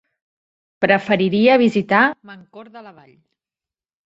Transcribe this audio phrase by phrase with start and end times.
[0.85, 2.01] Preferiria visitar
[2.31, 3.15] Mancor de la Vall.